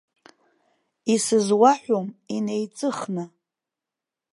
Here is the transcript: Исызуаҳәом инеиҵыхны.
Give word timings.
Исызуаҳәом 1.13 2.07
инеиҵыхны. 2.35 3.23